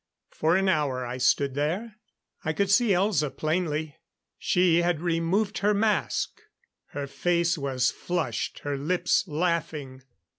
For 0.31 0.57
an 0.57 0.67
hour 0.67 1.05
I 1.05 1.17
stood 1.17 1.53
there. 1.53 1.97
I 2.43 2.53
could 2.53 2.71
see 2.71 2.87
Elza 2.89 3.29
plainly. 3.29 3.97
She 4.39 4.77
had 4.81 4.99
removed 4.99 5.59
her 5.59 5.75
mask. 5.75 6.41
Her 6.87 7.05
face 7.05 7.55
was 7.55 7.91
flushed, 7.91 8.61
her 8.63 8.77
lips 8.79 9.27
laughing. 9.27 10.01